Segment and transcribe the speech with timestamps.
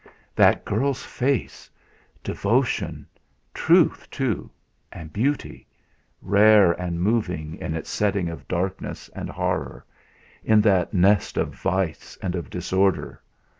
[0.35, 1.69] That girl's face!
[2.23, 3.05] Devotion;
[3.53, 4.49] truth, too,
[4.91, 5.67] and beauty,
[6.23, 9.85] rare and moving, in its setting of darkness and horror,
[10.43, 13.21] in that nest of vice and of disorder!...